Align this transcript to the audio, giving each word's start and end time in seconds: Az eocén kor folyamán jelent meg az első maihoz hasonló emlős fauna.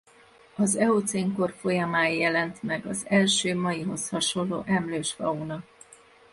Az 0.55 0.75
eocén 0.75 1.33
kor 1.33 1.51
folyamán 1.57 2.07
jelent 2.09 2.63
meg 2.63 2.85
az 2.85 3.05
első 3.09 3.55
maihoz 3.55 4.09
hasonló 4.09 4.63
emlős 4.65 5.11
fauna. 5.11 5.63